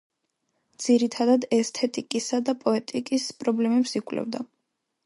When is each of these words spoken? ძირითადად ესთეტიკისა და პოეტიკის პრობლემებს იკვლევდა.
ძირითადად 0.85 1.45
ესთეტიკისა 1.59 2.41
და 2.49 2.59
პოეტიკის 2.65 3.29
პრობლემებს 3.45 3.97
იკვლევდა. 4.03 4.45